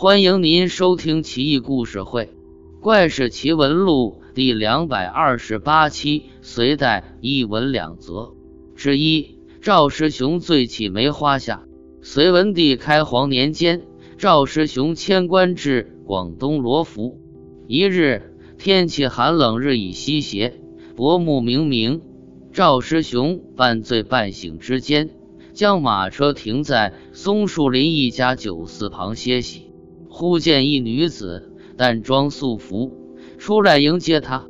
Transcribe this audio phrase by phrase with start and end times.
[0.00, 2.24] 欢迎您收听《奇异故事会·
[2.80, 8.32] 怪事奇闻录》第两百二十八期，隋代一文两则
[8.74, 9.36] 之一。
[9.60, 11.64] 赵师雄醉起梅花下。
[12.00, 13.82] 隋文帝开皇年间，
[14.16, 17.20] 赵师雄迁官至广东罗浮。
[17.66, 20.54] 一日，天气寒冷，日已西斜，
[20.96, 22.00] 薄暮冥冥。
[22.54, 25.10] 赵师雄半醉半醒之间，
[25.52, 29.66] 将马车停在松树林一家酒肆旁歇息。
[30.10, 34.46] 忽见一女子，淡妆素服，出来迎接他。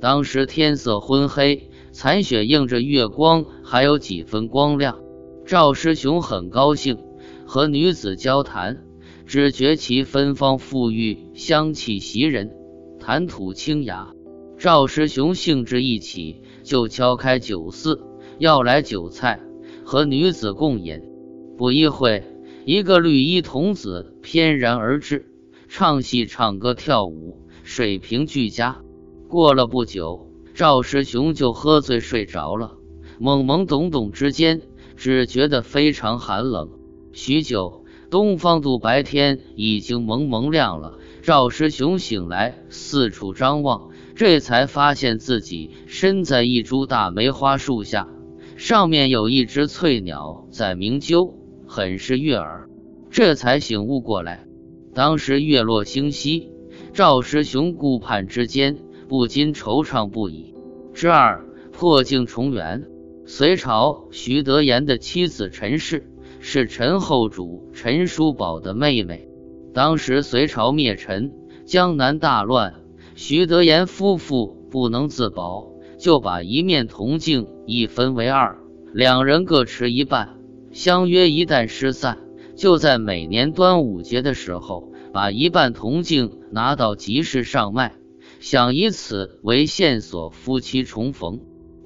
[0.00, 4.98] 当时天色昏黑，残雪映着月光，还有几分光亮。
[5.46, 6.98] 赵师雄很高兴，
[7.46, 8.84] 和女子交谈，
[9.24, 12.50] 只觉其芬芳馥郁，香气袭人，
[12.98, 14.12] 谈吐清雅。
[14.58, 18.00] 赵师雄兴致一起，就敲开酒肆，
[18.38, 19.40] 要来酒菜，
[19.84, 21.00] 和女子共饮。
[21.56, 22.24] 不一会。
[22.66, 25.26] 一个绿衣童子翩然而至，
[25.68, 28.80] 唱戏、唱歌、跳舞，水平俱佳。
[29.28, 32.78] 过了不久，赵师雄就喝醉睡着了。
[33.20, 34.62] 懵懵懂懂之间，
[34.96, 36.70] 只觉得非常寒冷。
[37.12, 40.98] 许久，东方度白天已经蒙蒙亮了。
[41.20, 48.08] 赵师雄醒来，四处张望，这才发现自己身在一株大梅花树下，
[48.56, 51.43] 上面有一只翠鸟在鸣啾。
[51.74, 52.68] 很是悦耳，
[53.10, 54.46] 这才醒悟过来。
[54.94, 56.52] 当时月落星稀，
[56.92, 60.54] 赵师雄顾盼之间，不禁惆怅不已。
[60.92, 62.84] 之二，破镜重圆。
[63.26, 66.08] 隋朝徐德言的妻子陈氏
[66.38, 69.28] 是陈后主陈叔宝的妹妹。
[69.72, 71.32] 当时隋朝灭陈，
[71.64, 72.74] 江南大乱，
[73.16, 78.58] 徐德言夫妇不能自保，就把一面铜镜一分为二，
[78.92, 80.36] 两人各持一半。
[80.74, 82.18] 相约一旦失散，
[82.56, 87.94] 就在每年端午节的时候，把一半铜镜拿到集市上卖，
[88.40, 91.38] 想以此为线索，夫妻重逢。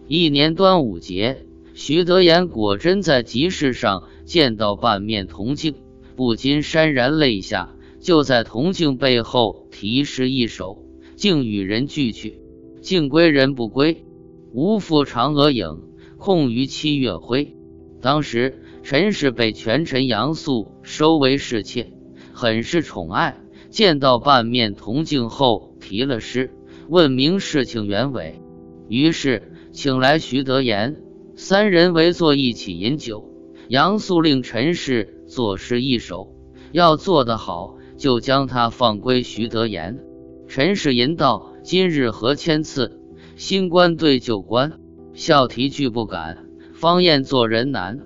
[0.07, 1.45] 一年端午节，
[1.75, 5.75] 徐德言果真在集市上见到半面铜镜，
[6.17, 10.83] 不禁潸然泪下，就在铜镜背后题诗一首
[11.15, 12.41] ：“镜与人俱去，
[12.81, 14.07] 镜归人不归，
[14.55, 15.83] 无复嫦娥影，
[16.17, 17.55] 空余七月辉。”
[18.01, 18.63] 当时。
[18.89, 21.93] 陈氏被权臣杨素收为侍妾，
[22.33, 23.37] 很是宠爱。
[23.69, 26.55] 见到半面铜镜后，提了诗，
[26.89, 28.41] 问明事情原委。
[28.89, 31.03] 于是请来徐德言，
[31.37, 33.31] 三人围坐一起饮酒。
[33.69, 36.35] 杨素令陈氏作诗一首，
[36.73, 39.99] 要做得好，就将他放归徐德言。
[40.47, 42.99] 陈氏吟道：“今日何千次，
[43.37, 44.81] 新官对旧官，
[45.13, 48.01] 笑题俱不敢，方燕做人难。”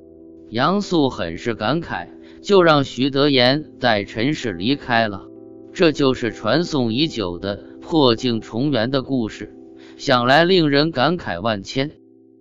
[0.52, 2.08] 杨素很是感慨，
[2.42, 5.22] 就让徐德言带陈氏离开了。
[5.72, 9.56] 这就是传颂已久的破镜重圆的故事，
[9.96, 11.92] 想来令人感慨万千。